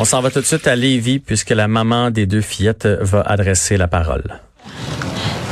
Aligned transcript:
On 0.00 0.04
s'en 0.04 0.20
va 0.20 0.30
tout 0.30 0.40
de 0.40 0.46
suite 0.46 0.68
à 0.68 0.76
Lévis 0.76 1.18
puisque 1.18 1.50
la 1.50 1.66
maman 1.66 2.12
des 2.12 2.24
deux 2.24 2.40
fillettes 2.40 2.86
va 2.86 3.20
adresser 3.22 3.76
la 3.76 3.88
parole. 3.88 4.22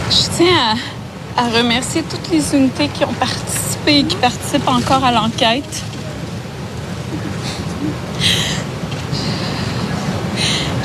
Je 0.09 0.37
tiens 0.37 0.77
à, 1.37 1.49
remercier 1.49 2.05
toutes 2.05 2.31
les 2.31 2.55
unités 2.55 2.87
qui 2.87 3.05
ont 3.05 3.13
participé 3.15 3.99
et 3.99 4.05
qui 4.05 4.15
participent 4.15 4.69
encore 4.69 5.03
à 5.03 5.11
l'enquête. 5.11 5.83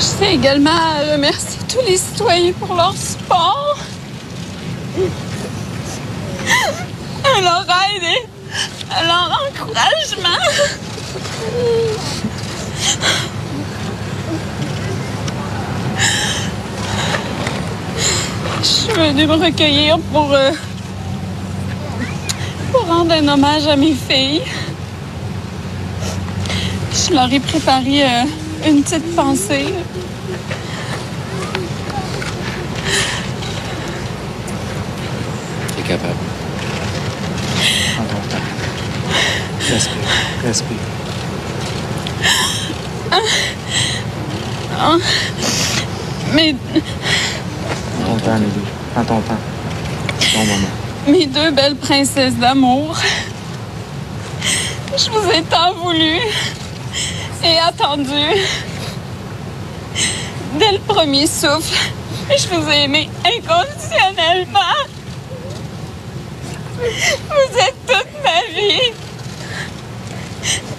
Je 0.00 0.18
tiens 0.18 0.30
également 0.30 0.70
à 0.70 1.12
remercier 1.12 1.60
tous 1.68 1.86
les 1.86 1.98
citoyens 1.98 2.52
pour 2.54 2.74
leur 2.74 2.96
support, 2.96 3.78
leur 7.40 7.62
aide 7.62 8.26
leur 9.06 9.40
encouragement. 9.48 10.42
Je 18.62 18.68
suis 18.68 18.92
venue 18.92 19.26
me 19.26 19.34
recueillir 19.34 19.98
pour, 20.12 20.32
euh, 20.32 20.52
pour 22.70 22.86
rendre 22.86 23.12
un 23.12 23.26
hommage 23.26 23.66
à 23.66 23.74
mes 23.74 23.92
filles. 23.92 24.42
Je 26.94 27.12
leur 27.12 27.32
ai 27.32 27.40
préparé 27.40 28.04
euh, 28.04 28.22
une 28.68 28.84
petite 28.84 29.16
pensée. 29.16 29.74
T'es 35.76 35.82
capable. 35.82 36.14
Prends 37.96 38.04
ton 38.04 38.28
temps. 38.28 38.44
Respire. 39.72 39.96
Respire. 40.44 40.76
Mes, 46.32 46.54
Prends 46.54 46.80
ton 46.80 47.21
mes 51.06 51.26
deux 51.26 51.50
belles 51.50 51.76
princesses 51.76 52.36
d'amour. 52.36 52.96
Je 54.96 55.10
vous 55.10 55.30
ai 55.30 55.42
tant 55.42 55.72
voulu 55.74 56.18
et 57.44 57.58
attendu. 57.58 58.10
Dès 60.58 60.72
le 60.72 60.78
premier 60.80 61.26
souffle, 61.26 61.74
je 62.30 62.48
vous 62.48 62.68
ai 62.70 62.84
aimé 62.84 63.08
inconditionnellement. 63.24 64.60
Vous 66.78 67.58
êtes 67.58 67.76
toute 67.86 68.12
ma 68.22 68.54
vie, 68.54 68.92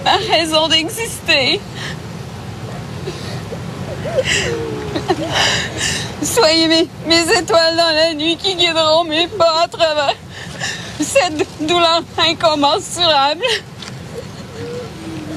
ma 0.04 0.18
raison 0.34 0.68
d'exister. 0.68 1.60
Soyez 6.24 6.68
mes, 6.68 6.88
mes 7.06 7.22
étoiles 7.38 7.76
dans 7.76 7.94
la 7.96 8.14
nuit 8.14 8.38
qui 8.38 8.56
guideront 8.56 9.04
mes 9.04 9.28
pas 9.28 9.64
à 9.64 9.68
travers 9.68 10.16
cette 11.00 11.46
douleur 11.62 12.04
incommensurable. 12.18 13.44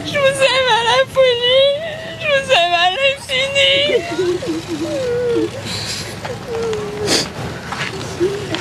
Je 0.05 0.13
vous 0.13 0.17
aime 0.17 0.69
à 0.71 0.83
la 0.85 1.05
folie. 1.13 1.73
Je 2.21 2.27
vous 2.27 2.51
aime 2.53 2.75
à 2.75 2.91
l'infini. 2.91 3.77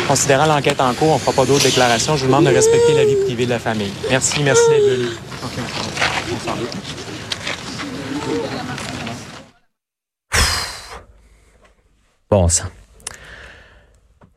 Considérant 0.08 0.46
l'enquête 0.46 0.82
en 0.82 0.94
cours, 0.94 1.12
on 1.12 1.16
ne 1.16 1.20
fera 1.20 1.34
pas 1.34 1.46
d'autres 1.46 1.64
déclarations. 1.64 2.16
Je 2.16 2.22
vous 2.22 2.28
demande 2.28 2.46
de 2.46 2.52
respecter 2.54 2.94
la 2.94 3.06
vie 3.06 3.16
privée 3.26 3.46
de 3.46 3.52
la 3.52 3.60
famille. 3.60 3.94
Merci, 4.10 4.44
merci 4.44 4.62
d'être 4.70 4.90
venu. 4.90 5.08
OK, 5.44 5.52
on 6.34 6.40
s'en 6.46 6.56
va. 6.56 6.62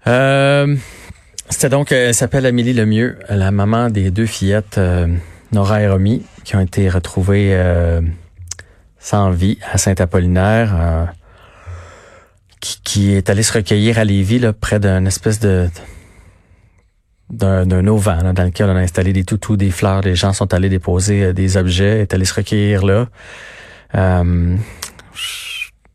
Euh, 0.07 0.77
C'était 1.51 1.69
donc, 1.69 1.93
euh, 1.93 2.09
elle 2.09 2.15
s'appelle 2.15 2.47
Amélie 2.47 2.73
Lemieux, 2.73 3.19
la 3.29 3.51
maman 3.51 3.91
des 3.91 4.11
deux 4.11 4.27
fillettes, 4.27 4.79
euh, 4.79 5.07
Nora 5.53 5.83
et 5.83 5.89
Romy, 5.89 6.25
qui 6.45 6.57
ont 6.57 6.61
été 6.61 6.89
retrouvées 6.89 7.59
sans 8.99 9.31
vie 9.31 9.59
à 9.73 9.79
Saint-Apollinaire, 9.79 11.11
qui, 12.61 13.13
est 13.13 13.31
allée 13.31 13.43
se 13.43 13.53
recueillir 13.53 13.99
à 13.99 14.05
Lévis, 14.05 14.43
près 14.61 14.79
d'une 14.79 15.07
espèce 15.07 15.41
de 15.41 15.69
d'un 17.31 17.87
auvent 17.87 18.33
dans 18.35 18.45
lequel 18.45 18.71
on 18.71 18.77
a 18.77 18.81
installé 18.81 19.13
des 19.13 19.25
toutous, 19.25 19.59
des 19.59 19.71
fleurs. 19.71 20.01
Les 20.01 20.15
gens 20.15 20.33
sont 20.33 20.55
allés 20.55 20.71
déposer 20.71 21.35
des 21.35 21.59
objets, 21.59 22.01
est 22.01 22.15
allés 22.15 22.25
se 22.25 22.35
recueillir 22.35 22.85
là. 22.85 23.09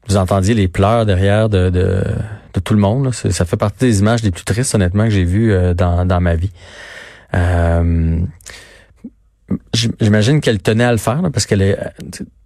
Vous 0.07 0.17
entendiez 0.17 0.53
les 0.53 0.67
pleurs 0.67 1.05
derrière 1.05 1.49
de, 1.49 1.69
de, 1.69 2.03
de 2.53 2.59
tout 2.59 2.73
le 2.73 2.79
monde. 2.79 3.05
là. 3.05 3.11
Ça 3.31 3.45
fait 3.45 3.57
partie 3.57 3.85
des 3.85 3.99
images 3.99 4.23
les 4.23 4.31
plus 4.31 4.43
tristes, 4.43 4.75
honnêtement, 4.75 5.05
que 5.05 5.09
j'ai 5.11 5.23
vues 5.23 5.53
euh, 5.53 5.73
dans, 5.73 6.05
dans 6.05 6.19
ma 6.21 6.35
vie. 6.35 6.51
Euh, 7.33 8.19
j'im- 9.73 9.93
J'imagine 9.99 10.41
qu'elle 10.41 10.61
tenait 10.61 10.83
à 10.83 10.91
le 10.91 10.97
faire, 10.97 11.21
là, 11.21 11.29
parce 11.31 11.45
qu'elle 11.45 11.61
est. 11.61 11.77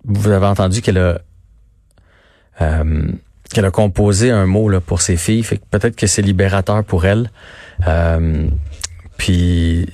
Vous 0.06 0.30
avez 0.30 0.46
entendu 0.46 0.82
qu'elle 0.82 0.98
a 0.98 1.20
euh, 2.62 3.12
qu'elle 3.54 3.66
a 3.66 3.72
composé 3.72 4.32
un 4.32 4.46
mot 4.46 4.70
là, 4.70 4.80
pour 4.82 5.02
ses 5.02 5.18
filles. 5.18 5.44
Fait 5.44 5.58
que 5.58 5.64
peut-être 5.70 5.96
que 5.96 6.08
c'est 6.08 6.22
libérateur 6.22 6.84
pour 6.84 7.06
elle. 7.06 7.30
Euh, 7.88 8.48
puis 9.18 9.90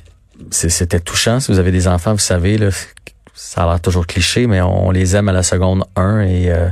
c'était 0.52 1.00
touchant. 1.00 1.40
Si 1.40 1.52
vous 1.52 1.60
avez 1.60 1.72
des 1.72 1.88
enfants, 1.88 2.12
vous 2.14 2.18
savez, 2.20 2.58
là, 2.58 2.70
ça 3.34 3.64
a 3.64 3.68
l'air 3.70 3.82
toujours 3.82 4.06
cliché, 4.08 4.48
mais 4.48 4.62
on 4.62 4.92
les 4.92 5.16
aime 5.16 5.30
à 5.30 5.34
la 5.34 5.44
seconde 5.44 5.84
1 5.96 6.22
et 6.22 6.52
euh, 6.52 6.68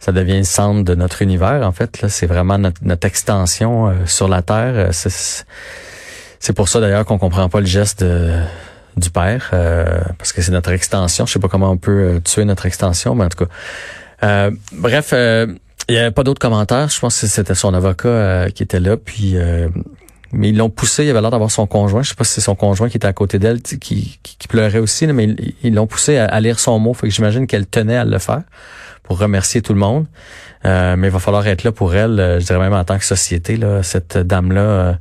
ça 0.00 0.12
devient 0.12 0.38
le 0.38 0.44
centre 0.44 0.84
de 0.84 0.94
notre 0.94 1.22
univers, 1.22 1.66
en 1.66 1.72
fait. 1.72 2.00
Là, 2.02 2.08
c'est 2.08 2.26
vraiment 2.26 2.56
notre, 2.58 2.80
notre 2.82 3.06
extension 3.06 3.88
euh, 3.88 3.92
sur 4.06 4.28
la 4.28 4.42
Terre. 4.42 4.74
Euh, 4.76 4.90
C'est, 6.40 6.52
pour 6.54 6.68
ça 6.68 6.80
d'ailleurs 6.80 7.04
qu'on 7.04 7.18
comprend 7.18 7.48
pas 7.48 7.60
le 7.60 7.66
geste 7.66 8.02
de- 8.04 8.40
du 8.96 9.10
père, 9.10 9.50
euh, 9.52 10.00
parce 10.18 10.32
que 10.32 10.40
c'est 10.42 10.52
notre 10.52 10.70
extension. 10.70 11.26
Je 11.26 11.32
sais 11.32 11.38
pas 11.38 11.48
comment 11.48 11.70
on 11.70 11.76
peut 11.76 11.90
euh, 12.16 12.20
tuer 12.20 12.44
notre 12.44 12.66
extension, 12.66 13.14
mais 13.14 13.24
en 13.24 13.28
tout 13.28 13.44
cas. 13.44 13.50
Euh, 14.24 14.50
bref, 14.72 15.10
euh, 15.12 15.46
il 15.88 15.94
y 15.94 15.98
avait 15.98 16.10
pas 16.10 16.22
d'autres 16.24 16.40
commentaires. 16.40 16.88
Je 16.88 16.98
pense 17.00 17.20
que 17.20 17.26
c'était 17.26 17.54
son 17.54 17.74
avocat 17.74 18.08
euh, 18.08 18.48
qui 18.50 18.62
était 18.62 18.80
là, 18.80 18.96
puis 18.96 19.36
euh, 19.36 19.68
mais 20.32 20.50
ils 20.50 20.56
l'ont 20.56 20.68
poussé. 20.70 21.04
Il 21.04 21.10
avait 21.10 21.20
l'air 21.20 21.30
d'avoir 21.30 21.50
son 21.50 21.66
conjoint. 21.66 22.02
Je 22.02 22.10
sais 22.10 22.14
pas 22.14 22.24
si 22.24 22.34
c'est 22.34 22.40
son 22.40 22.54
conjoint 22.54 22.88
qui 22.88 22.96
était 22.98 23.06
à 23.06 23.12
côté 23.12 23.38
d'elle, 23.38 23.62
qui, 23.62 23.78
qui, 23.78 24.18
qui 24.22 24.48
pleurait 24.48 24.78
aussi, 24.80 25.06
mais 25.06 25.34
ils 25.62 25.74
l'ont 25.74 25.86
poussé 25.86 26.18
à, 26.18 26.26
à 26.26 26.40
lire 26.40 26.58
son 26.60 26.78
mot. 26.78 26.92
Fait 26.94 27.08
que 27.08 27.14
j'imagine 27.14 27.46
qu'elle 27.46 27.66
tenait 27.66 27.96
à 27.96 28.04
le 28.04 28.18
faire 28.18 28.42
pour 29.08 29.18
remercier 29.18 29.62
tout 29.62 29.72
le 29.72 29.78
monde. 29.78 30.06
Euh, 30.66 30.94
mais 30.96 31.08
il 31.08 31.10
va 31.10 31.18
falloir 31.18 31.46
être 31.46 31.64
là 31.64 31.72
pour 31.72 31.94
elle. 31.94 32.20
euh, 32.20 32.40
je 32.40 32.44
dirais 32.44 32.58
même 32.58 32.74
en 32.74 32.84
tant 32.84 32.98
que 32.98 33.04
société. 33.06 33.56
Là, 33.56 33.82
cette 33.82 34.18
dame-là 34.18 34.60
euh, 34.60 34.92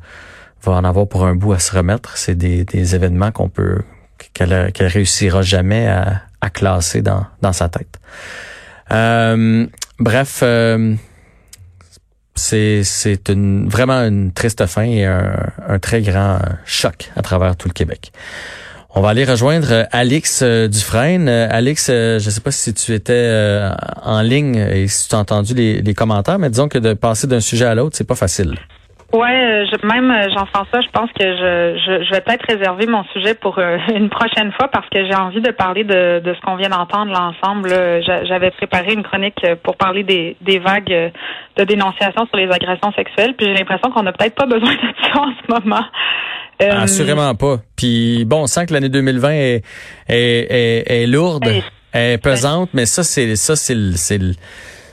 va 0.63 0.71
en 0.71 0.85
avoir 0.85 1.07
pour 1.07 1.25
un 1.25 1.35
bout 1.35 1.51
à 1.51 1.59
se 1.59 1.75
remettre. 1.75 2.15
C'est 2.17 2.35
des, 2.35 2.63
des 2.63 2.95
événements 2.95 3.31
qu'on 3.31 3.49
peut 3.49 3.81
qu'elle 4.33 4.71
qu'elle 4.71 4.87
réussira 4.87 5.41
jamais 5.41 5.87
à, 5.87 6.21
à 6.39 6.49
classer 6.49 7.01
dans, 7.01 7.25
dans 7.41 7.51
sa 7.51 7.67
tête. 7.67 7.99
Euh, 8.91 9.67
bref, 9.99 10.39
euh, 10.41 10.95
c'est 12.35 12.83
c'est 12.83 13.27
une 13.29 13.67
vraiment 13.67 13.99
une 14.05 14.31
triste 14.31 14.65
fin 14.67 14.83
et 14.83 15.05
un, 15.05 15.35
un 15.67 15.79
très 15.79 16.01
grand 16.01 16.39
choc 16.65 17.11
à 17.17 17.21
travers 17.21 17.57
tout 17.57 17.67
le 17.67 17.73
Québec. 17.73 18.13
On 18.97 19.01
va 19.01 19.09
aller 19.09 19.25
rejoindre 19.25 19.85
Alix 19.91 20.41
euh, 20.41 20.67
Dufresne. 20.67 21.29
Euh, 21.29 21.47
Alix, 21.51 21.87
euh, 21.91 22.17
je 22.17 22.25
ne 22.25 22.31
sais 22.31 22.41
pas 22.41 22.49
si 22.49 22.73
tu 22.73 22.93
étais 22.93 23.13
euh, 23.13 23.69
en 24.03 24.23
ligne 24.23 24.55
et 24.55 24.87
si 24.87 25.07
tu 25.07 25.13
as 25.13 25.19
entendu 25.19 25.53
les, 25.53 25.93
commentaires, 25.93 26.39
mais 26.39 26.49
disons 26.49 26.67
que 26.67 26.79
de 26.79 26.95
passer 26.95 27.27
d'un 27.27 27.39
sujet 27.39 27.65
à 27.65 27.75
l'autre, 27.75 27.95
c'est 27.95 28.07
pas 28.07 28.15
facile. 28.15 28.55
Ouais, 29.13 29.23
euh, 29.31 29.65
je, 29.71 29.87
même 29.87 30.11
euh, 30.11 30.27
Jean-François, 30.35 30.81
je 30.81 30.89
pense 30.89 31.09
que 31.13 31.23
je, 31.23 32.11
vais 32.11 32.19
peut-être 32.19 32.45
réserver 32.45 32.87
mon 32.87 33.05
sujet 33.13 33.35
pour 33.35 33.57
euh, 33.57 33.77
une 33.95 34.09
prochaine 34.09 34.51
fois 34.51 34.67
parce 34.67 34.87
que 34.89 35.05
j'ai 35.05 35.15
envie 35.15 35.39
de 35.39 35.51
parler 35.51 35.85
de, 35.85 36.21
ce 36.25 36.41
qu'on 36.41 36.57
vient 36.57 36.67
d'entendre 36.67 37.13
l'ensemble. 37.13 37.69
J'avais 38.03 38.51
préparé 38.51 38.93
une 38.93 39.03
chronique 39.03 39.41
euh, 39.45 39.55
pour 39.63 39.77
parler 39.77 40.03
des, 40.03 40.35
des 40.41 40.59
vagues 40.59 40.91
euh, 40.91 41.09
de 41.55 41.63
dénonciation 41.63 42.27
sur 42.27 42.35
les 42.35 42.51
agressions 42.51 42.91
sexuelles, 42.97 43.33
puis 43.37 43.47
j'ai 43.47 43.53
l'impression 43.53 43.91
qu'on 43.91 44.03
n'a 44.03 44.11
peut-être 44.11 44.35
pas 44.35 44.45
besoin 44.45 44.73
de 44.73 44.93
ça 45.01 45.21
en 45.21 45.31
ce 45.31 45.53
moment. 45.53 45.85
Euh, 46.61 46.71
Assurément 46.71 47.35
pas. 47.35 47.57
Puis 47.75 48.25
bon, 48.25 48.43
on 48.43 48.47
sent 48.47 48.65
que 48.65 48.73
l'année 48.73 48.89
2020 48.89 49.29
est, 49.31 49.63
est, 50.07 50.15
est, 50.49 51.03
est 51.03 51.07
lourde. 51.07 51.47
Est 51.93 52.21
pesante, 52.21 52.69
mais 52.73 52.85
ça, 52.85 53.03
c'est 53.03 53.35
ça, 53.35 53.55
c'est 53.55 53.73
le, 53.73 53.93
c'est 53.93 54.17
le, 54.17 54.33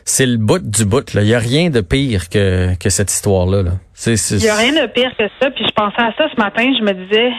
c'est 0.04 0.26
le 0.26 0.36
bout 0.36 0.62
du 0.62 0.84
bout. 0.84 1.04
Il 1.14 1.26
y 1.26 1.34
a 1.34 1.38
rien 1.38 1.70
de 1.70 1.80
pire 1.80 2.28
que, 2.28 2.78
que 2.78 2.88
cette 2.88 3.10
histoire-là. 3.10 3.62
Là. 3.62 3.70
Il 4.06 4.44
y 4.44 4.48
a 4.48 4.56
rien 4.56 4.72
de 4.72 4.86
pire 4.86 5.10
que 5.18 5.24
ça. 5.40 5.50
Puis 5.50 5.64
je 5.66 5.72
pensais 5.72 6.00
à 6.00 6.12
ça 6.16 6.28
ce 6.34 6.40
matin. 6.40 6.64
Je 6.78 6.82
me 6.82 6.92
disais, 6.92 7.30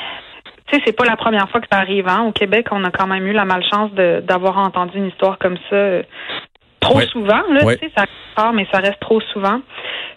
tu 0.67 0.75
sais, 0.75 0.83
c'est 0.85 0.95
pas 0.95 1.05
la 1.05 1.15
première 1.15 1.49
fois 1.49 1.61
que 1.61 1.67
ça 1.71 1.79
arrive. 1.79 2.07
Hein. 2.07 2.25
Au 2.27 2.31
Québec, 2.31 2.67
on 2.71 2.83
a 2.83 2.91
quand 2.91 3.07
même 3.07 3.25
eu 3.27 3.33
la 3.33 3.45
malchance 3.45 3.91
d'avoir 3.93 4.57
entendu 4.57 4.97
une 4.97 5.07
histoire 5.07 5.37
comme 5.37 5.57
ça 5.69 5.75
euh, 5.75 6.03
trop 6.79 7.01
souvent. 7.01 7.41
Là, 7.51 7.61
tu 7.75 7.85
sais, 7.85 7.91
ça 7.95 8.01
reste 8.01 8.53
mais 8.53 8.67
ça 8.71 8.79
reste 8.79 8.99
trop 8.99 9.21
souvent. 9.33 9.61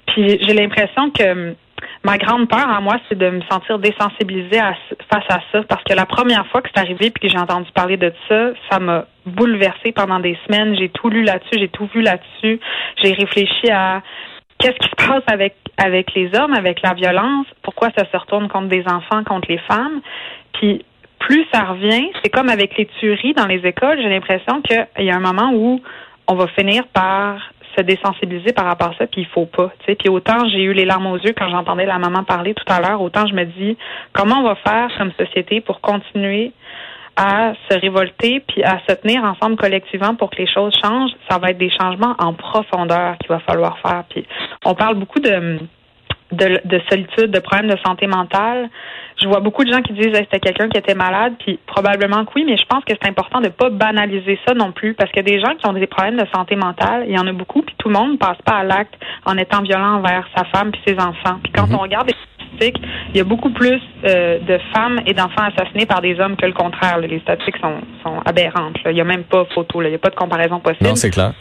Puis 0.06 0.38
j'ai 0.42 0.54
l'impression 0.54 1.10
que 1.10 1.54
ma 2.04 2.18
grande 2.18 2.48
peur 2.48 2.68
à 2.68 2.80
moi, 2.80 2.96
c'est 3.08 3.18
de 3.18 3.30
me 3.30 3.40
sentir 3.50 3.78
désensibilisée 3.78 4.60
face 5.10 5.24
à 5.28 5.40
ça, 5.52 5.62
parce 5.68 5.82
que 5.84 5.94
la 5.94 6.06
première 6.06 6.46
fois 6.48 6.62
que 6.62 6.68
c'est 6.74 6.80
arrivé 6.80 7.10
puis 7.10 7.22
que 7.22 7.28
j'ai 7.28 7.38
entendu 7.38 7.70
parler 7.72 7.96
de 7.96 8.12
ça, 8.28 8.50
ça 8.70 8.78
m'a 8.78 9.06
bouleversée 9.26 9.92
pendant 9.92 10.20
des 10.20 10.38
semaines. 10.46 10.76
J'ai 10.76 10.88
tout 10.88 11.10
lu 11.10 11.22
là-dessus, 11.22 11.58
j'ai 11.58 11.68
tout 11.68 11.88
vu 11.94 12.00
là-dessus. 12.02 12.60
J'ai 13.02 13.12
réfléchi 13.12 13.70
à 13.70 14.02
qu'est-ce 14.58 14.78
qui 14.78 14.88
se 14.88 15.08
passe 15.08 15.22
avec 15.26 15.54
avec 15.76 16.12
les 16.14 16.34
hommes, 16.36 16.54
avec 16.54 16.82
la 16.82 16.94
violence, 16.94 17.46
pourquoi 17.62 17.90
ça 17.96 18.04
se 18.10 18.16
retourne 18.16 18.48
contre 18.48 18.68
des 18.68 18.84
enfants, 18.88 19.22
contre 19.24 19.48
les 19.48 19.58
femmes. 19.58 20.00
Puis 20.54 20.84
plus 21.20 21.46
ça 21.52 21.64
revient, 21.64 22.10
c'est 22.22 22.30
comme 22.30 22.48
avec 22.48 22.76
les 22.76 22.86
tueries 22.98 23.34
dans 23.34 23.46
les 23.46 23.64
écoles, 23.66 23.98
j'ai 24.02 24.08
l'impression 24.08 24.60
qu'il 24.62 25.04
y 25.04 25.10
a 25.10 25.16
un 25.16 25.20
moment 25.20 25.52
où 25.52 25.80
on 26.26 26.34
va 26.34 26.46
finir 26.48 26.86
par 26.88 27.40
se 27.78 27.82
désensibiliser 27.82 28.52
par 28.52 28.66
rapport 28.66 28.88
à 28.88 28.94
ça, 28.98 29.06
puis 29.06 29.22
il 29.22 29.26
faut 29.26 29.46
pas. 29.46 29.70
Puis 29.86 30.08
autant 30.08 30.48
j'ai 30.48 30.62
eu 30.62 30.72
les 30.72 30.84
larmes 30.84 31.06
aux 31.06 31.18
yeux 31.18 31.34
quand 31.36 31.48
j'entendais 31.48 31.86
la 31.86 31.98
maman 31.98 32.24
parler 32.24 32.54
tout 32.54 32.64
à 32.66 32.80
l'heure, 32.80 33.00
autant 33.00 33.26
je 33.26 33.34
me 33.34 33.44
dis 33.44 33.76
comment 34.12 34.40
on 34.40 34.42
va 34.42 34.56
faire 34.56 34.90
comme 34.98 35.12
société 35.12 35.60
pour 35.60 35.80
continuer 35.80 36.52
à 37.16 37.52
se 37.68 37.78
révolter 37.78 38.40
puis 38.46 38.62
à 38.62 38.78
se 38.88 38.94
tenir 38.94 39.24
ensemble 39.24 39.56
collectivement 39.56 40.14
pour 40.14 40.30
que 40.30 40.36
les 40.36 40.46
choses 40.46 40.74
changent? 40.82 41.12
Ça 41.28 41.38
va 41.38 41.50
être 41.50 41.58
des 41.58 41.70
changements 41.70 42.14
en 42.18 42.32
profondeur 42.32 43.18
qu'il 43.18 43.28
va 43.28 43.40
falloir 43.40 43.78
faire. 43.80 44.04
Puis 44.08 44.24
on 44.64 44.74
parle 44.74 44.94
beaucoup 44.94 45.20
de 45.20 45.58
de, 46.32 46.60
de, 46.64 46.80
solitude, 46.88 47.30
de 47.30 47.38
problèmes 47.38 47.70
de 47.70 47.78
santé 47.84 48.06
mentale. 48.06 48.68
Je 49.20 49.26
vois 49.26 49.40
beaucoup 49.40 49.64
de 49.64 49.72
gens 49.72 49.80
qui 49.82 49.92
disent 49.94 50.12
que 50.12 50.18
c'était 50.18 50.40
quelqu'un 50.40 50.68
qui 50.68 50.78
était 50.78 50.94
malade, 50.94 51.34
puis 51.38 51.58
probablement 51.66 52.24
que 52.24 52.32
oui, 52.36 52.44
mais 52.46 52.56
je 52.56 52.64
pense 52.66 52.84
que 52.84 52.94
c'est 53.00 53.08
important 53.08 53.40
de 53.40 53.48
pas 53.48 53.70
banaliser 53.70 54.38
ça 54.46 54.54
non 54.54 54.72
plus, 54.72 54.94
parce 54.94 55.10
que 55.10 55.20
des 55.20 55.40
gens 55.40 55.54
qui 55.56 55.66
ont 55.66 55.72
des 55.72 55.86
problèmes 55.86 56.18
de 56.18 56.26
santé 56.34 56.54
mentale, 56.56 57.04
il 57.08 57.14
y 57.14 57.18
en 57.18 57.26
a 57.26 57.32
beaucoup, 57.32 57.62
puis 57.62 57.74
tout 57.78 57.88
le 57.88 57.94
monde 57.94 58.12
ne 58.12 58.16
passe 58.16 58.38
pas 58.44 58.56
à 58.56 58.64
l'acte 58.64 58.94
en 59.24 59.36
étant 59.36 59.62
violent 59.62 59.96
envers 59.96 60.28
sa 60.36 60.44
femme 60.44 60.70
puis 60.70 60.80
ses 60.86 60.94
enfants. 60.94 61.38
Puis 61.42 61.52
quand 61.52 61.66
mhm. 61.66 61.74
on 61.74 61.78
regarde 61.78 62.08
les 62.08 62.14
statistiques, 62.14 62.82
il 63.10 63.16
y 63.16 63.20
a 63.20 63.24
beaucoup 63.24 63.50
plus 63.50 63.80
euh, 64.04 64.38
de 64.40 64.58
femmes 64.74 65.00
et 65.06 65.14
d'enfants 65.14 65.44
assassinés 65.56 65.86
par 65.86 66.00
des 66.00 66.18
hommes 66.20 66.36
que 66.36 66.46
le 66.46 66.52
contraire. 66.52 66.98
Les 66.98 67.20
statistiques 67.20 67.58
sont, 67.60 67.80
sont 68.04 68.20
aberrantes. 68.24 68.76
Il 68.86 68.92
n'y 68.92 69.00
a 69.00 69.04
même 69.04 69.24
pas 69.24 69.44
photo, 69.54 69.82
il 69.82 69.88
n'y 69.88 69.94
a 69.94 69.98
pas 69.98 70.10
de 70.10 70.16
comparaison 70.16 70.60
possible. 70.60 70.88
Non, 70.88 70.94
c'est 70.94 71.10
clair. 71.10 71.32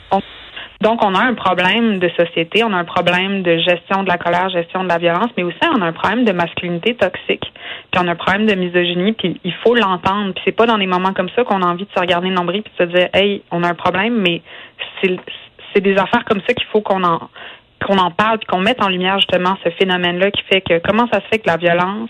Donc, 0.81 1.03
on 1.03 1.15
a 1.15 1.19
un 1.19 1.33
problème 1.33 1.99
de 1.99 2.09
société, 2.09 2.63
on 2.63 2.71
a 2.71 2.77
un 2.77 2.85
problème 2.85 3.41
de 3.41 3.57
gestion 3.57 4.03
de 4.03 4.09
la 4.09 4.17
colère, 4.17 4.49
gestion 4.49 4.83
de 4.83 4.89
la 4.89 4.99
violence, 4.99 5.29
mais 5.35 5.43
aussi 5.43 5.57
on 5.75 5.81
a 5.81 5.85
un 5.85 5.93
problème 5.93 6.23
de 6.23 6.31
masculinité 6.31 6.95
toxique, 6.95 7.51
puis 7.91 8.01
on 8.01 8.07
a 8.07 8.11
un 8.11 8.15
problème 8.15 8.45
de 8.45 8.53
misogynie, 8.53 9.13
puis 9.13 9.39
il 9.43 9.53
faut 9.63 9.73
l'entendre. 9.73 10.33
Puis 10.33 10.43
c'est 10.45 10.51
pas 10.51 10.67
dans 10.67 10.77
des 10.77 10.85
moments 10.85 11.13
comme 11.13 11.29
ça 11.35 11.43
qu'on 11.43 11.61
a 11.63 11.65
envie 11.65 11.85
de 11.85 11.89
se 11.95 11.99
regarder 11.99 12.29
le 12.29 12.35
nombril 12.35 12.61
puis 12.61 12.73
de 12.77 12.85
se 12.85 12.95
dire, 12.95 13.09
hey, 13.13 13.41
on 13.51 13.63
a 13.63 13.69
un 13.69 13.75
problème, 13.75 14.21
mais 14.21 14.41
c'est 15.01 15.81
des 15.81 15.97
affaires 15.97 16.25
comme 16.25 16.41
ça 16.47 16.53
qu'il 16.53 16.67
faut 16.67 16.81
qu'on 16.81 17.03
en 17.03 17.29
qu'on 17.85 17.99
en 17.99 18.09
parle 18.09 18.39
puis 18.39 18.47
qu'on 18.47 18.59
mette 18.59 18.81
en 18.81 18.89
lumière 18.89 19.19
justement 19.19 19.55
ce 19.63 19.69
phénomène-là 19.69 20.31
qui 20.31 20.41
fait 20.51 20.61
que 20.61 20.79
comment 20.79 21.07
ça 21.11 21.21
se 21.21 21.27
fait 21.27 21.37
que 21.39 21.47
la 21.47 21.57
violence 21.57 22.09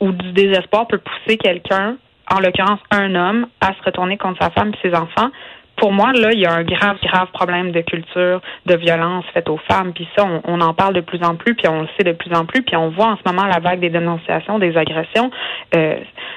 ou 0.00 0.12
du 0.12 0.32
désespoir 0.32 0.86
peut 0.86 0.98
pousser 0.98 1.36
quelqu'un, 1.36 1.96
en 2.30 2.40
l'occurrence 2.40 2.80
un 2.90 3.14
homme, 3.14 3.46
à 3.60 3.74
se 3.74 3.82
retourner 3.84 4.16
contre 4.16 4.40
sa 4.42 4.50
femme 4.50 4.70
et 4.72 4.88
ses 4.88 4.94
enfants, 4.94 5.30
pour 5.78 5.92
moi, 5.92 6.12
là, 6.12 6.30
il 6.32 6.40
y 6.40 6.46
a 6.46 6.52
un 6.52 6.64
grave, 6.64 6.96
grave 7.02 7.28
problème 7.32 7.72
de 7.72 7.80
culture, 7.80 8.42
de 8.66 8.76
violence 8.76 9.24
faite 9.32 9.48
aux 9.48 9.60
femmes. 9.68 9.92
Puis 9.94 10.06
ça, 10.16 10.26
on, 10.44 10.60
en 10.60 10.74
parle 10.74 10.94
de 10.94 11.00
plus 11.00 11.22
en 11.22 11.36
plus, 11.36 11.54
puis 11.54 11.68
on 11.68 11.82
le 11.82 11.88
sait 11.96 12.04
de 12.04 12.12
plus 12.12 12.32
en 12.34 12.44
plus, 12.44 12.62
puis 12.62 12.76
on 12.76 12.90
voit 12.90 13.12
en 13.12 13.16
ce 13.16 13.22
moment 13.24 13.46
la 13.46 13.60
vague 13.60 13.80
des 13.80 13.90
dénonciations, 13.90 14.58
des 14.58 14.76
agressions. 14.76 15.30
Euh, 15.74 15.96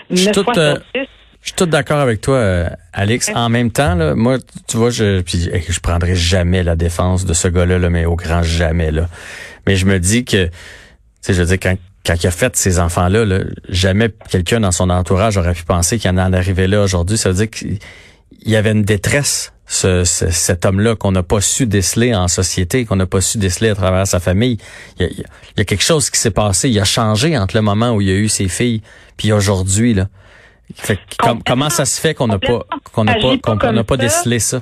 je 0.09 0.15
suis 0.15 0.31
tout, 0.31 0.45
euh, 0.57 0.75
je 0.95 1.47
suis 1.47 1.55
tout 1.55 1.65
d'accord 1.65 1.99
avec 1.99 2.21
toi, 2.21 2.35
euh, 2.35 2.69
Alex. 2.93 3.31
En 3.33 3.49
même 3.49 3.71
temps, 3.71 3.95
là, 3.95 4.13
moi, 4.15 4.37
tu 4.67 4.77
vois, 4.77 4.91
je 4.91 5.21
puis 5.21 5.49
je 5.67 5.79
prendrai 5.79 6.15
jamais 6.15 6.63
la 6.63 6.75
défense 6.75 7.25
de 7.25 7.33
ce 7.33 7.47
gars-là, 7.47 7.79
là, 7.79 7.89
mais 7.89 8.05
au 8.05 8.15
grand 8.15 8.43
jamais. 8.43 8.91
Là. 8.91 9.07
Mais 9.65 9.75
je 9.75 9.85
me 9.85 9.99
dis 9.99 10.23
que, 10.23 10.45
tu 10.45 10.51
sais, 11.21 11.33
je 11.33 11.41
veux 11.41 11.47
dire, 11.47 11.59
quand, 11.59 11.75
quand 12.05 12.15
il 12.23 12.27
a 12.27 12.31
fait 12.31 12.55
ces 12.55 12.79
enfants-là, 12.79 13.25
là, 13.25 13.39
jamais 13.69 14.09
quelqu'un 14.29 14.59
dans 14.59 14.71
son 14.71 14.89
entourage 14.91 15.37
aurait 15.37 15.53
pu 15.53 15.63
penser 15.63 15.97
qu'il 15.97 16.11
en 16.11 16.17
arrivait 16.17 16.67
là 16.67 16.83
aujourd'hui. 16.83 17.17
Ça 17.17 17.29
veut 17.29 17.35
dire 17.35 17.49
qu'il 17.49 17.79
il 18.41 18.51
y 18.51 18.55
avait 18.55 18.71
une 18.71 18.83
détresse, 18.83 19.53
ce, 19.67 20.03
cet 20.03 20.65
homme-là 20.65 20.95
qu'on 20.95 21.11
n'a 21.11 21.23
pas 21.23 21.41
su 21.41 21.65
déceler 21.65 22.13
en 22.13 22.27
société, 22.27 22.85
qu'on 22.85 22.97
n'a 22.97 23.05
pas 23.05 23.21
su 23.21 23.37
déceler 23.37 23.69
à 23.69 23.75
travers 23.75 24.05
sa 24.07 24.19
famille. 24.19 24.57
Il 24.99 25.09
y 25.57 25.61
a, 25.61 25.63
quelque 25.63 25.83
chose 25.83 26.09
qui 26.09 26.19
s'est 26.19 26.31
passé. 26.31 26.69
Il 26.69 26.79
a 26.79 26.83
changé 26.83 27.37
entre 27.37 27.55
le 27.55 27.61
moment 27.61 27.91
où 27.91 28.01
il 28.01 28.07
y 28.07 28.11
a 28.11 28.15
eu 28.15 28.27
ses 28.27 28.47
filles 28.47 28.81
puis 29.17 29.31
aujourd'hui 29.31 29.93
là. 29.93 30.07
comment 31.45 31.69
ça 31.69 31.85
se 31.85 31.99
fait 31.99 32.13
qu'on 32.13 32.27
n'a 32.27 32.39
pas 32.39 32.65
qu'on 32.91 33.03
n'a 33.03 33.15
pas 33.15 33.37
qu'on 33.37 33.73
n'a 33.73 33.83
pas 33.83 33.97
décelé 33.97 34.39
ça? 34.39 34.61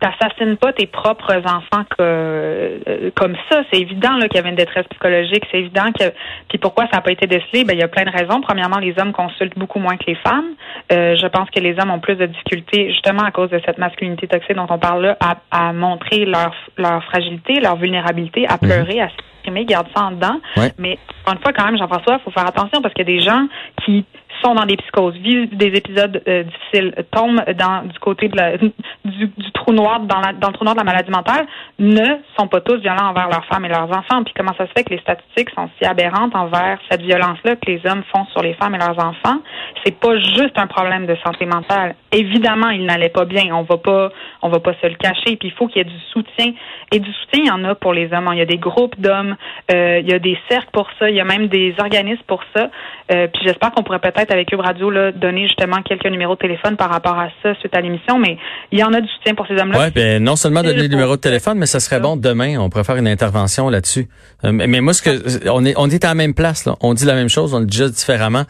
T'assassines 0.00 0.56
pas 0.56 0.72
tes 0.72 0.86
propres 0.86 1.36
enfants 1.44 1.84
que, 1.90 2.00
euh, 2.00 3.10
comme 3.14 3.36
ça. 3.50 3.62
C'est 3.70 3.80
évident 3.80 4.18
qu'il 4.20 4.36
y 4.36 4.38
avait 4.38 4.48
une 4.48 4.56
détresse 4.56 4.86
psychologique. 4.88 5.44
C'est 5.50 5.58
évident 5.58 5.92
que. 5.92 6.04
Puis 6.48 6.58
pourquoi 6.58 6.84
ça 6.86 6.96
n'a 6.96 7.02
pas 7.02 7.12
été 7.12 7.26
décelé? 7.26 7.64
Ben 7.64 7.74
il 7.74 7.80
y 7.80 7.82
a 7.82 7.88
plein 7.88 8.04
de 8.04 8.10
raisons. 8.10 8.40
Premièrement, 8.40 8.78
les 8.78 8.94
hommes 8.98 9.12
consultent 9.12 9.58
beaucoup 9.58 9.78
moins 9.78 9.96
que 9.96 10.04
les 10.06 10.16
femmes. 10.16 10.54
Euh, 10.92 11.14
je 11.16 11.26
pense 11.26 11.48
que 11.50 11.60
les 11.60 11.78
hommes 11.78 11.90
ont 11.90 12.00
plus 12.00 12.16
de 12.16 12.26
difficultés 12.26 12.90
justement 12.90 13.22
à 13.22 13.30
cause 13.30 13.50
de 13.50 13.60
cette 13.64 13.78
masculinité 13.78 14.26
toxique 14.26 14.56
dont 14.56 14.66
on 14.70 14.78
parle 14.78 15.02
là, 15.02 15.16
à, 15.20 15.36
à 15.50 15.72
montrer 15.72 16.24
leur 16.24 16.54
leur 16.78 17.04
fragilité, 17.04 17.60
leur 17.60 17.76
vulnérabilité, 17.76 18.46
à 18.48 18.54
mhm. 18.54 18.58
pleurer, 18.60 19.00
à 19.00 19.08
s'exprimer, 19.08 19.64
garde 19.66 19.88
ça 19.94 20.04
en 20.04 20.12
dedans. 20.12 20.40
Mais 20.78 20.98
encore 21.22 21.34
une 21.34 21.42
fois, 21.42 21.52
quand 21.52 21.64
même, 21.66 21.78
Jean-François, 21.78 22.18
il 22.20 22.24
faut 22.24 22.30
faire 22.30 22.48
attention 22.48 22.80
parce 22.80 22.94
qu'il 22.94 23.08
y 23.08 23.12
a 23.12 23.18
des 23.18 23.24
gens 23.24 23.46
qui 23.84 24.04
sont 24.42 24.54
dans 24.54 24.66
des 24.66 24.76
psychoses, 24.76 25.14
vivent 25.16 25.56
des 25.56 25.66
épisodes 25.66 26.22
euh, 26.26 26.44
difficiles, 26.44 26.94
tombent 27.10 27.42
dans 27.56 27.82
du 27.86 27.98
côté 27.98 28.28
de 28.28 28.36
la, 28.36 28.56
du, 29.04 29.52
trou 29.54 29.72
noir, 29.72 30.00
dans, 30.00 30.20
la, 30.20 30.32
dans 30.32 30.48
le 30.48 30.54
trou 30.54 30.64
noir 30.64 30.74
de 30.74 30.80
la 30.80 30.84
maladie 30.84 31.10
mentale, 31.10 31.46
ne 31.78 32.18
sont 32.38 32.48
pas 32.48 32.60
tous 32.60 32.80
violents 32.80 33.10
envers 33.10 33.28
leurs 33.28 33.44
femmes 33.46 33.64
et 33.64 33.68
leurs 33.68 33.90
enfants. 33.90 34.22
Puis 34.24 34.34
comment 34.36 34.54
ça 34.56 34.66
se 34.66 34.72
fait 34.72 34.84
que 34.84 34.90
les 34.90 35.00
statistiques 35.00 35.50
sont 35.50 35.68
si 35.78 35.86
aberrantes 35.86 36.34
envers 36.34 36.78
cette 36.90 37.02
violence-là 37.02 37.56
que 37.56 37.70
les 37.70 37.80
hommes 37.86 38.02
font 38.14 38.24
sur 38.32 38.42
les 38.42 38.54
femmes 38.54 38.74
et 38.74 38.78
leurs 38.78 38.98
enfants? 38.98 39.40
C'est 39.84 39.98
pas 39.98 40.16
juste 40.18 40.56
un 40.56 40.66
problème 40.66 41.06
de 41.06 41.16
santé 41.24 41.46
mentale. 41.46 41.94
Évidemment, 42.12 42.70
ils 42.70 42.84
n'allaient 42.84 43.08
pas 43.08 43.24
bien. 43.24 43.54
On 43.54 43.62
va 43.62 43.76
pas, 43.78 44.10
on 44.42 44.48
va 44.48 44.60
pas 44.60 44.74
se 44.80 44.86
le 44.86 44.94
cacher. 44.94 45.36
Puis 45.36 45.48
il 45.48 45.52
faut 45.52 45.66
qu'il 45.66 45.78
y 45.78 45.80
ait 45.80 45.84
du 45.84 46.00
soutien. 46.12 46.52
Et 46.92 46.98
du 46.98 47.12
soutien, 47.12 47.40
il 47.44 47.46
y 47.46 47.50
en 47.50 47.64
a 47.64 47.74
pour 47.74 47.92
les 47.92 48.12
hommes. 48.12 48.28
Il 48.32 48.38
y 48.38 48.42
a 48.42 48.46
des 48.46 48.58
groupes 48.58 48.98
d'hommes, 49.00 49.36
euh, 49.72 50.00
il 50.00 50.08
y 50.08 50.14
a 50.14 50.18
des 50.18 50.38
cercles 50.48 50.70
pour 50.72 50.88
ça, 50.98 51.08
il 51.08 51.16
y 51.16 51.20
a 51.20 51.24
même 51.24 51.48
des 51.48 51.74
organismes 51.78 52.22
pour 52.26 52.42
ça. 52.54 52.70
Euh, 53.12 53.26
puis 53.28 53.42
j'espère 53.44 53.72
qu'on 53.72 53.82
pourrait 53.82 53.98
peut-être 53.98 54.29
avec 54.30 54.48
Cube 54.48 54.60
Radio 54.60 54.90
là, 54.90 55.12
donner 55.12 55.42
justement 55.44 55.82
quelques 55.82 56.06
numéros 56.06 56.34
de 56.34 56.40
téléphone 56.40 56.76
par 56.76 56.90
rapport 56.90 57.18
à 57.18 57.28
ça 57.42 57.54
suite 57.56 57.74
à 57.74 57.80
l'émission, 57.80 58.18
mais 58.18 58.38
il 58.72 58.78
y 58.78 58.84
en 58.84 58.92
a 58.92 59.00
du 59.00 59.08
soutien 59.08 59.34
pour 59.34 59.46
ces 59.46 59.54
hommes-là. 59.54 59.78
Oui, 59.78 59.90
ben 59.94 60.22
non 60.22 60.36
seulement 60.36 60.62
donner 60.62 60.82
le 60.82 60.88
numéro 60.88 61.16
de 61.16 61.20
téléphone, 61.20 61.58
mais 61.58 61.66
ça 61.66 61.80
serait 61.80 62.00
bon 62.00 62.16
demain, 62.16 62.58
on 62.58 62.70
pourrait 62.70 62.84
faire 62.84 62.96
une 62.96 63.08
intervention 63.08 63.68
là-dessus. 63.68 64.08
Euh, 64.44 64.52
mais 64.52 64.80
moi, 64.80 64.92
ce 64.92 65.02
que 65.02 65.48
on 65.50 65.64
est 65.64 65.74
on 65.76 65.88
est 65.88 66.04
à 66.04 66.08
la 66.08 66.14
même 66.14 66.34
place, 66.34 66.64
là. 66.64 66.76
on 66.80 66.94
dit 66.94 67.04
la 67.04 67.14
même 67.14 67.28
chose, 67.28 67.54
on 67.54 67.60
le 67.60 67.66
dit 67.66 67.76
juste 67.76 67.94
différemment. 67.94 68.44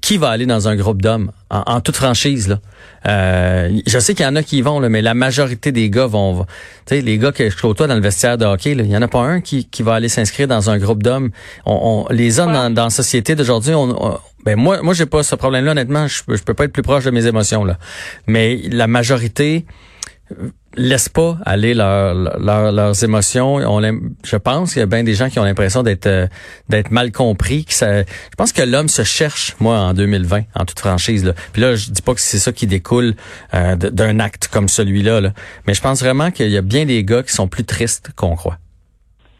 Qui 0.00 0.16
va 0.16 0.30
aller 0.30 0.46
dans 0.46 0.68
un 0.68 0.76
groupe 0.76 1.02
d'hommes? 1.02 1.30
En, 1.66 1.80
toute 1.80 1.96
franchise 1.96 2.48
là 2.48 2.58
euh, 3.06 3.80
Je 3.86 3.98
sais 3.98 4.14
qu'il 4.14 4.24
y 4.24 4.28
en 4.28 4.36
a 4.36 4.42
qui 4.42 4.58
y 4.58 4.62
vont, 4.62 4.80
là, 4.80 4.88
mais 4.88 5.02
la 5.02 5.14
majorité 5.14 5.72
des 5.72 5.90
gars 5.90 6.06
vont. 6.06 6.44
Tu 6.86 6.96
sais, 6.96 7.00
les 7.00 7.18
gars 7.18 7.32
que 7.32 7.48
je 7.48 7.56
côtoie 7.56 7.86
dans 7.86 7.94
le 7.94 8.00
vestiaire 8.00 8.38
de 8.38 8.44
hockey, 8.44 8.72
il 8.72 8.86
y 8.86 8.96
en 8.96 9.02
a 9.02 9.08
pas 9.08 9.20
un 9.20 9.40
qui, 9.40 9.66
qui 9.66 9.82
va 9.82 9.94
aller 9.94 10.08
s'inscrire 10.08 10.48
dans 10.48 10.70
un 10.70 10.78
groupe 10.78 11.02
d'hommes. 11.02 11.30
On, 11.66 12.06
les 12.10 12.40
hommes 12.40 12.52
dans, 12.52 12.72
dans 12.72 12.84
la 12.84 12.90
société 12.90 13.34
d'aujourd'hui, 13.34 13.74
on 13.74 14.18
ben 14.44 14.56
moi, 14.56 14.82
moi 14.82 14.92
j'ai 14.92 15.06
pas 15.06 15.22
ce 15.22 15.34
problème-là. 15.34 15.72
Honnêtement, 15.72 16.06
je, 16.06 16.22
je 16.28 16.42
peux 16.42 16.54
pas 16.54 16.64
être 16.64 16.72
plus 16.72 16.82
proche 16.82 17.04
de 17.04 17.10
mes 17.10 17.26
émotions 17.26 17.64
là. 17.64 17.78
Mais 18.26 18.60
la 18.70 18.86
majorité 18.86 19.64
euh, 20.76 20.82
laisse 20.82 21.08
pas 21.08 21.38
aller 21.44 21.74
leurs 21.74 23.04
émotions. 23.04 23.56
On, 23.56 23.80
je 24.24 24.36
pense 24.36 24.72
qu'il 24.72 24.80
y 24.80 24.82
a 24.82 24.86
bien 24.86 25.04
des 25.04 25.14
gens 25.14 25.28
qui 25.28 25.38
ont 25.38 25.44
l'impression 25.44 25.82
d'être 25.82 26.06
euh, 26.06 26.26
d'être 26.68 26.90
mal 26.90 27.12
compris. 27.12 27.64
Que 27.64 27.74
ça, 27.74 28.00
je 28.02 28.36
pense 28.36 28.52
que 28.52 28.62
l'homme 28.62 28.88
se 28.88 29.02
cherche, 29.02 29.54
moi, 29.60 29.78
en 29.78 29.94
2020, 29.94 30.42
en 30.54 30.64
toute 30.64 30.78
franchise. 30.78 31.24
Là. 31.24 31.32
Puis 31.52 31.62
là, 31.62 31.76
je 31.76 31.90
dis 31.90 32.02
pas 32.02 32.14
que 32.14 32.20
c'est 32.20 32.38
ça 32.38 32.52
qui 32.52 32.66
découle 32.66 33.14
euh, 33.54 33.76
d'un 33.76 34.20
acte 34.20 34.48
comme 34.48 34.68
celui-là, 34.68 35.20
là. 35.20 35.32
mais 35.66 35.74
je 35.74 35.80
pense 35.80 36.00
vraiment 36.00 36.30
qu'il 36.30 36.50
y 36.50 36.56
a 36.56 36.62
bien 36.62 36.84
des 36.84 37.04
gars 37.04 37.22
qui 37.22 37.32
sont 37.32 37.48
plus 37.48 37.64
tristes 37.64 38.10
qu'on 38.16 38.36
croit. 38.36 38.58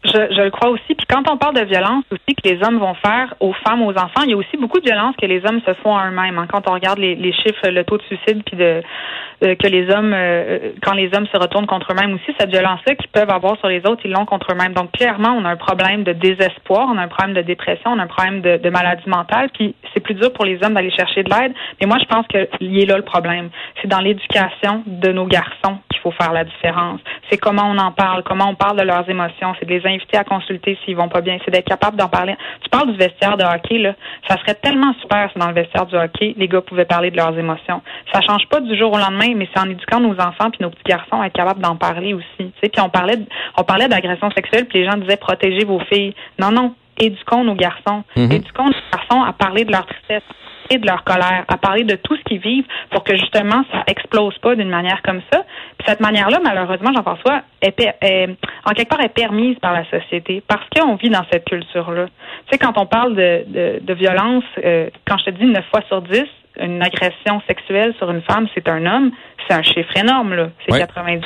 Je, 0.05 0.41
le 0.41 0.49
crois 0.51 0.69
aussi. 0.69 0.95
Puis 0.95 1.05
quand 1.09 1.29
on 1.29 1.37
parle 1.37 1.55
de 1.55 1.65
violence 1.65 2.03
aussi 2.11 2.35
que 2.35 2.47
les 2.47 2.63
hommes 2.63 2.77
vont 2.77 2.93
faire 2.95 3.33
aux 3.39 3.53
femmes, 3.65 3.81
aux 3.81 3.93
enfants, 3.93 4.21
il 4.23 4.31
y 4.31 4.33
a 4.33 4.37
aussi 4.37 4.57
beaucoup 4.57 4.79
de 4.79 4.85
violence 4.85 5.15
que 5.19 5.25
les 5.25 5.43
hommes 5.45 5.61
se 5.65 5.73
font 5.75 5.97
à 5.97 6.07
eux-mêmes. 6.07 6.37
Hein. 6.37 6.47
Quand 6.51 6.69
on 6.69 6.73
regarde 6.73 6.99
les, 6.99 7.33
chiffres, 7.33 7.67
le 7.67 7.83
taux 7.83 7.97
de 7.97 8.03
suicide, 8.03 8.43
puis 8.45 8.57
euh, 8.61 9.55
que 9.55 9.67
les 9.67 9.89
hommes, 9.89 10.13
euh, 10.13 10.71
quand 10.81 10.93
les 10.93 11.09
hommes 11.15 11.27
se 11.27 11.37
retournent 11.37 11.65
contre 11.65 11.91
eux-mêmes 11.91 12.13
aussi, 12.13 12.35
cette 12.39 12.51
violence-là 12.51 12.95
qu'ils 12.95 13.09
peuvent 13.09 13.29
avoir 13.29 13.57
sur 13.57 13.67
les 13.67 13.85
autres, 13.85 14.01
ils 14.05 14.11
l'ont 14.11 14.25
contre 14.25 14.53
eux-mêmes. 14.53 14.73
Donc 14.73 14.91
clairement, 14.91 15.35
on 15.37 15.43
a 15.45 15.49
un 15.49 15.55
problème 15.57 16.03
de 16.03 16.13
désespoir, 16.13 16.87
on 16.91 16.97
a 16.97 17.03
un 17.03 17.07
problème 17.07 17.35
de 17.35 17.41
dépression, 17.41 17.91
on 17.91 17.99
a 17.99 18.03
un 18.03 18.07
problème 18.07 18.41
de, 18.41 18.69
maladie 18.69 19.09
mentale. 19.09 19.49
Puis 19.53 19.75
c'est 19.93 20.01
plus 20.01 20.13
dur 20.13 20.31
pour 20.33 20.45
les 20.45 20.63
hommes 20.63 20.73
d'aller 20.73 20.91
chercher 20.91 21.23
de 21.23 21.29
l'aide. 21.29 21.53
Mais 21.81 21.87
moi, 21.87 21.97
je 21.99 22.05
pense 22.05 22.25
que 22.27 22.47
y 22.61 22.81
est 22.81 22.85
là 22.85 22.97
le 22.97 23.03
problème. 23.03 23.49
C'est 23.81 23.87
dans 23.87 23.99
l'éducation 23.99 24.83
de 24.85 25.11
nos 25.11 25.25
garçons 25.25 25.77
qu'il 25.89 25.99
faut 26.01 26.11
faire 26.11 26.33
la 26.33 26.43
différence. 26.43 27.01
C'est 27.29 27.37
comment 27.37 27.63
on 27.65 27.77
en 27.77 27.91
parle, 27.91 28.23
comment 28.23 28.49
on 28.49 28.55
parle 28.55 28.77
de 28.77 28.83
leurs 28.83 29.09
émotions. 29.09 29.53
C'est 29.59 29.65
de 29.65 29.73
inviter 29.95 30.17
à 30.17 30.23
consulter 30.23 30.77
s'ils 30.83 30.95
vont 30.95 31.09
pas 31.09 31.21
bien. 31.21 31.37
C'est 31.43 31.51
d'être 31.51 31.67
capable 31.67 31.97
d'en 31.97 32.07
parler. 32.07 32.35
Tu 32.61 32.69
parles 32.69 32.91
du 32.91 32.97
vestiaire 32.97 33.37
de 33.37 33.43
hockey, 33.43 33.77
là. 33.77 33.93
Ça 34.27 34.37
serait 34.37 34.55
tellement 34.55 34.93
super 35.01 35.29
si 35.31 35.39
dans 35.39 35.47
le 35.47 35.53
vestiaire 35.53 35.85
du 35.85 35.95
hockey, 35.95 36.35
les 36.37 36.47
gars 36.47 36.61
pouvaient 36.61 36.85
parler 36.85 37.11
de 37.11 37.17
leurs 37.17 37.37
émotions. 37.37 37.81
Ça 38.13 38.21
change 38.21 38.47
pas 38.47 38.59
du 38.61 38.77
jour 38.77 38.93
au 38.93 38.97
lendemain, 38.97 39.33
mais 39.35 39.47
c'est 39.53 39.59
en 39.59 39.69
éduquant 39.69 39.99
nos 39.99 40.19
enfants 40.19 40.49
puis 40.51 40.59
nos 40.61 40.69
petits 40.69 40.83
garçons 40.85 41.21
à 41.21 41.27
être 41.27 41.33
capables 41.33 41.61
d'en 41.61 41.75
parler 41.75 42.13
aussi. 42.13 42.25
Tu 42.37 42.51
sais, 42.61 42.69
puis 42.69 42.81
on 42.81 42.89
parlait, 42.89 43.19
on 43.57 43.63
parlait 43.63 43.87
d'agression 43.87 44.29
sexuelle, 44.31 44.65
puis 44.65 44.79
les 44.79 44.89
gens 44.89 44.97
disaient 44.97 45.17
protégez 45.17 45.65
vos 45.65 45.79
filles. 45.91 46.13
Non, 46.39 46.51
non, 46.51 46.75
éduquons 46.97 47.43
nos 47.43 47.55
garçons. 47.55 48.03
Mhm. 48.15 48.31
Éduquons 48.31 48.65
nos 48.65 48.73
garçons 48.91 49.23
à 49.23 49.33
parler 49.33 49.65
de 49.65 49.71
leur 49.71 49.85
tristesse 49.85 50.23
et 50.69 50.77
de 50.77 50.85
leur 50.85 51.03
colère, 51.03 51.45
à 51.47 51.57
parler 51.57 51.83
de 51.83 51.95
tout 51.95 52.15
ce 52.15 52.23
qu'ils 52.23 52.39
vivent 52.39 52.65
pour 52.91 53.03
que 53.03 53.15
justement 53.15 53.63
ça 53.71 53.83
explose 53.87 54.37
pas 54.39 54.55
d'une 54.55 54.69
manière 54.69 55.01
comme 55.01 55.21
ça. 55.31 55.43
Puis 55.77 55.87
cette 55.87 55.99
manière-là, 55.99 56.39
malheureusement, 56.43 56.91
Jean-François, 56.93 57.41
est, 57.61 57.79
est, 57.79 58.29
en 58.65 58.71
quelque 58.71 58.89
part 58.89 59.01
est 59.01 59.09
permise 59.09 59.57
par 59.59 59.73
la 59.73 59.85
société 59.89 60.43
parce 60.47 60.65
qu'on 60.75 60.95
vit 60.95 61.09
dans 61.09 61.25
cette 61.31 61.45
culture-là. 61.45 62.05
Tu 62.05 62.11
sais, 62.51 62.57
quand 62.57 62.77
on 62.77 62.85
parle 62.85 63.15
de, 63.15 63.43
de, 63.47 63.79
de 63.81 63.93
violence, 63.93 64.43
euh, 64.63 64.89
quand 65.07 65.17
je 65.17 65.25
te 65.25 65.29
dis 65.31 65.45
9 65.45 65.65
fois 65.69 65.81
sur 65.87 66.01
10, 66.01 66.23
une 66.59 66.81
agression 66.81 67.41
sexuelle 67.47 67.93
sur 67.97 68.09
une 68.09 68.21
femme, 68.21 68.47
c'est 68.53 68.67
un 68.69 68.85
homme, 68.85 69.11
c'est 69.47 69.53
un 69.53 69.63
chiffre 69.63 69.95
énorme, 69.97 70.33
là. 70.33 70.49
C'est 70.65 70.73
Oui. 70.73 70.79
90 70.79 71.21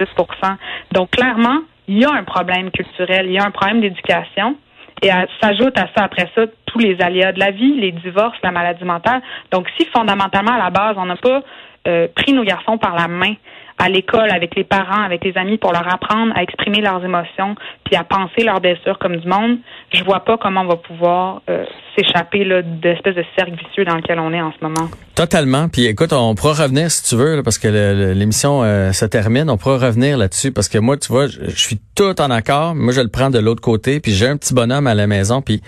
Donc, 0.92 1.12
clairement, 1.12 1.60
il 1.88 2.00
y 2.00 2.06
a 2.06 2.12
un 2.12 2.24
problème 2.24 2.72
culturel, 2.72 3.28
il 3.28 3.34
y 3.34 3.40
a 3.40 3.46
un 3.46 3.52
problème 3.52 3.82
d'éducation. 3.82 4.56
Et 5.02 5.10
s'ajoute 5.42 5.78
à 5.78 5.88
ça, 5.96 6.04
après 6.04 6.30
ça, 6.36 6.42
tous 6.72 6.80
les 6.80 6.98
aléas 7.02 7.32
de 7.32 7.40
la 7.40 7.52
vie, 7.52 7.80
les 7.80 7.92
divorces, 7.92 8.38
la 8.44 8.52
maladie 8.52 8.84
mentale. 8.84 9.22
Donc, 9.52 9.68
si 9.78 9.86
fondamentalement, 9.88 10.54
à 10.54 10.58
la 10.58 10.70
base, 10.70 10.96
on 10.98 11.06
n'a 11.06 11.16
pas 11.16 11.42
euh, 11.88 12.08
pris 12.16 12.34
nos 12.34 12.44
garçons 12.44 12.78
par 12.78 12.96
la 12.96 13.08
main 13.08 13.34
à 13.80 13.88
l'école, 13.88 14.30
avec 14.30 14.56
les 14.56 14.66
parents, 14.66 15.02
avec 15.02 15.24
les 15.24 15.36
amis, 15.38 15.58
pour 15.58 15.72
leur 15.72 15.88
apprendre 15.92 16.34
à 16.36 16.44
exprimer 16.44 16.82
leurs 16.82 17.04
émotions, 17.04 17.56
puis 17.86 17.96
à 17.96 18.04
penser 18.04 18.44
leurs 18.44 18.60
blessures 18.60 19.00
comme 19.00 19.16
du 19.16 19.28
monde, 19.28 19.58
je 19.94 20.04
vois 20.04 20.20
pas 20.20 20.38
comment 20.38 20.62
on 20.62 20.68
va 20.68 20.76
pouvoir 20.76 21.42
euh, 21.50 21.64
s'échapper 21.96 22.46
d'espèce 22.82 23.16
de 23.16 23.24
cercle 23.38 23.54
vicieux 23.54 23.86
dans 23.86 23.96
lequel 23.96 24.20
on 24.20 24.34
est 24.34 24.42
en 24.42 24.52
ce 24.52 24.58
moment. 24.62 24.90
Totalement. 25.16 25.70
Puis 25.70 25.86
écoute, 25.86 26.12
on 26.12 26.36
pourra 26.36 26.64
revenir 26.64 26.92
si 26.92 27.04
tu 27.04 27.16
veux, 27.16 27.42
parce 27.42 27.58
que 27.58 28.14
l'émission 28.14 28.64
euh, 28.64 28.92
se 28.92 29.06
termine. 29.06 29.50
On 29.50 29.58
pourra 29.58 29.78
revenir 29.78 30.18
là-dessus 30.18 30.52
parce 30.52 30.68
que 30.68 30.78
moi, 30.78 30.98
tu 30.98 31.08
vois, 31.08 31.28
je 31.28 31.50
suis 31.50 31.80
tout 31.96 32.20
en 32.20 32.30
accord. 32.32 32.76
Moi, 32.76 32.92
je 32.92 33.02
le 33.02 33.10
prends 33.10 33.30
de 33.30 33.40
l'autre 33.40 33.62
côté. 33.62 34.02
Puis 34.02 34.12
j'ai 34.12 34.28
un 34.28 34.36
petit 34.36 34.54
bonhomme 34.54 34.88
à 34.88 34.94
la 34.94 35.08
maison. 35.08 35.42
Puis 35.42 35.62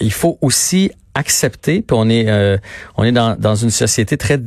il 0.00 0.12
faut 0.12 0.38
aussi 0.40 0.90
accepter. 1.14 1.82
Puis 1.82 1.96
on 1.98 2.08
est, 2.08 2.28
euh, 2.28 2.56
on 2.96 3.04
est 3.04 3.12
dans, 3.12 3.36
dans 3.36 3.54
une 3.54 3.70
société 3.70 4.16
très 4.16 4.40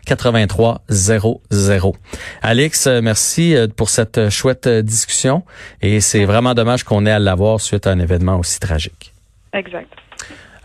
514-355-8300. 0.08 1.94
Alex, 2.42 2.88
euh, 2.88 3.02
merci 3.02 3.56
euh, 3.56 3.68
pour 3.68 3.90
cette 3.90 4.18
euh, 4.18 4.30
chouette 4.30 4.68
euh, 4.68 4.82
discussion 4.82 5.44
et 5.82 6.02
c'est 6.02 6.26
vraiment 6.26 6.54
dommage 6.54 6.84
qu'on 6.84 7.06
ait 7.06 7.12
à 7.12 7.20
l'avoir 7.20 7.62
suite 7.62 7.88
à 7.88 7.92
un 7.92 8.00
événement 8.00 8.38
aussi 8.40 8.60
tragique. 8.60 9.14
Exact. 9.54 9.90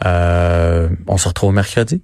Euh, 0.04 0.88
on 1.06 1.16
se 1.16 1.28
retrouve 1.28 1.52
mercredi. 1.52 2.02